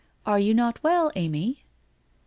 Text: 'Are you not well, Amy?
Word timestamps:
'Are 0.25 0.39
you 0.39 0.55
not 0.55 0.81
well, 0.81 1.11
Amy? 1.15 1.63